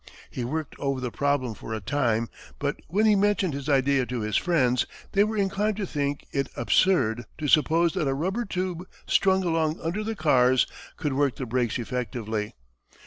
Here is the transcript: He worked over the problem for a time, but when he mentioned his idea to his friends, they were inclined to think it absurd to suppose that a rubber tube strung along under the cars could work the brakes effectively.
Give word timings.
He 0.31 0.43
worked 0.43 0.73
over 0.79 0.99
the 0.99 1.11
problem 1.11 1.53
for 1.53 1.75
a 1.75 1.79
time, 1.79 2.27
but 2.57 2.75
when 2.87 3.05
he 3.05 3.15
mentioned 3.15 3.53
his 3.53 3.69
idea 3.69 4.03
to 4.07 4.21
his 4.21 4.35
friends, 4.35 4.87
they 5.11 5.23
were 5.23 5.37
inclined 5.37 5.77
to 5.77 5.85
think 5.85 6.25
it 6.31 6.49
absurd 6.57 7.25
to 7.37 7.47
suppose 7.47 7.93
that 7.93 8.07
a 8.07 8.15
rubber 8.15 8.45
tube 8.45 8.87
strung 9.05 9.43
along 9.43 9.79
under 9.79 10.03
the 10.03 10.15
cars 10.15 10.65
could 10.97 11.13
work 11.13 11.35
the 11.35 11.45
brakes 11.45 11.77
effectively. 11.77 12.55